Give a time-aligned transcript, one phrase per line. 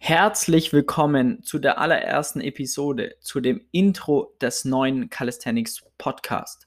[0.00, 6.66] Herzlich willkommen zu der allerersten Episode, zu dem Intro des neuen Calisthenics Podcast.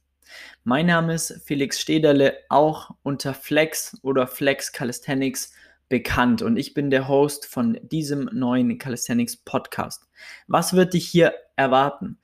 [0.63, 5.54] Mein Name ist Felix Stederle, auch unter Flex oder Flex Calisthenics
[5.88, 10.07] bekannt und ich bin der Host von diesem neuen Calisthenics Podcast.
[10.48, 12.20] Was wird dich hier erwarten?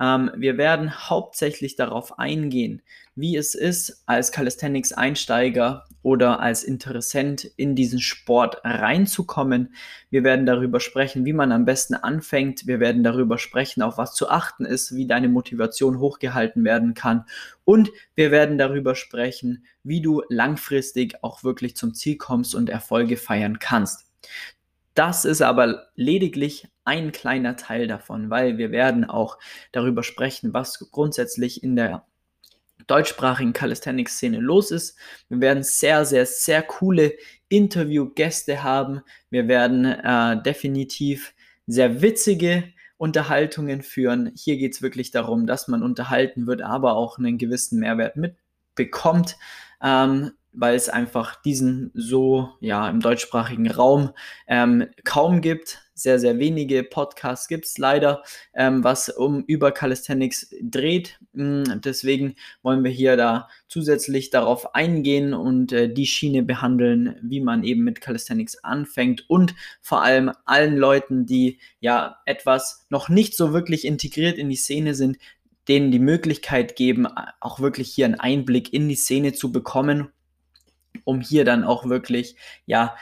[0.00, 2.82] Ähm, wir werden hauptsächlich darauf eingehen,
[3.14, 9.74] wie es ist, als Calisthenics-Einsteiger oder als Interessent in diesen Sport reinzukommen.
[10.10, 12.66] Wir werden darüber sprechen, wie man am besten anfängt.
[12.66, 17.24] Wir werden darüber sprechen, auf was zu achten ist, wie deine Motivation hochgehalten werden kann.
[17.64, 23.16] Und wir werden darüber sprechen, wie du langfristig auch wirklich zum Ziel kommst und Erfolge
[23.16, 24.06] feiern kannst.
[24.94, 29.38] Das ist aber lediglich ein kleiner Teil davon, weil wir werden auch
[29.72, 32.06] darüber sprechen, was grundsätzlich in der
[32.86, 34.96] deutschsprachigen Calisthenics-Szene los ist.
[35.28, 37.12] Wir werden sehr, sehr, sehr coole
[37.48, 39.02] Interviewgäste haben.
[39.28, 41.34] Wir werden äh, definitiv
[41.66, 42.64] sehr witzige
[42.96, 44.32] Unterhaltungen führen.
[44.34, 49.36] Hier geht es wirklich darum, dass man unterhalten wird, aber auch einen gewissen Mehrwert mitbekommt.
[49.82, 54.10] Ähm, weil es einfach diesen so ja im deutschsprachigen Raum
[54.48, 55.78] ähm, kaum gibt.
[55.94, 58.22] Sehr, sehr wenige Podcasts gibt es leider,
[58.54, 61.18] ähm, was um über Calisthenics dreht.
[61.32, 67.40] Mm, deswegen wollen wir hier da zusätzlich darauf eingehen und äh, die Schiene behandeln, wie
[67.40, 73.36] man eben mit Calisthenics anfängt und vor allem allen Leuten, die ja etwas noch nicht
[73.36, 75.18] so wirklich integriert in die Szene sind,
[75.68, 77.06] denen die Möglichkeit geben,
[77.40, 80.08] auch wirklich hier einen Einblick in die Szene zu bekommen
[81.08, 82.94] um hier dann auch wirklich ja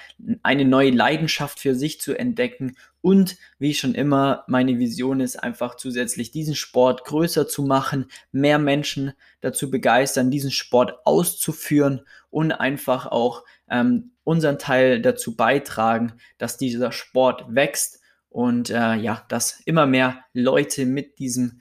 [0.44, 5.74] eine neue Leidenschaft für sich zu entdecken und wie schon immer meine Vision ist einfach
[5.74, 13.06] zusätzlich diesen Sport größer zu machen, mehr Menschen dazu begeistern, diesen Sport auszuführen und einfach
[13.06, 19.86] auch ähm, unseren Teil dazu beitragen, dass dieser Sport wächst und äh, ja, dass immer
[19.86, 21.60] mehr Leute mit diesem